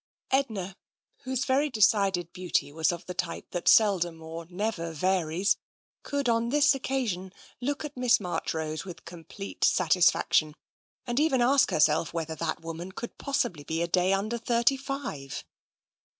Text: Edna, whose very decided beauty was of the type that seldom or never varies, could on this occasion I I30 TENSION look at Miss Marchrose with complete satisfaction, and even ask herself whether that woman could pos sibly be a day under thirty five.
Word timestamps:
Edna, 0.31 0.75
whose 1.25 1.45
very 1.45 1.69
decided 1.69 2.33
beauty 2.33 2.71
was 2.71 2.91
of 2.91 3.05
the 3.05 3.13
type 3.13 3.51
that 3.51 3.67
seldom 3.67 4.19
or 4.23 4.47
never 4.49 4.93
varies, 4.93 5.57
could 6.01 6.27
on 6.27 6.49
this 6.49 6.73
occasion 6.73 7.25
I 7.25 7.25
I30 7.25 7.31
TENSION 7.35 7.43
look 7.61 7.85
at 7.85 7.97
Miss 7.97 8.19
Marchrose 8.19 8.83
with 8.83 9.05
complete 9.05 9.63
satisfaction, 9.63 10.55
and 11.05 11.19
even 11.19 11.39
ask 11.39 11.69
herself 11.69 12.15
whether 12.15 12.33
that 12.33 12.61
woman 12.61 12.91
could 12.93 13.19
pos 13.19 13.41
sibly 13.41 13.63
be 13.63 13.83
a 13.83 13.87
day 13.87 14.11
under 14.11 14.39
thirty 14.39 14.75
five. 14.75 15.43